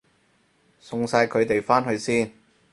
[0.79, 2.31] 送晒佢哋返去先